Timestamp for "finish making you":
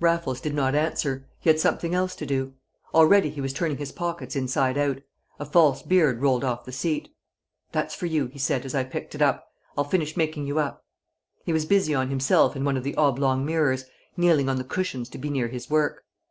9.84-10.58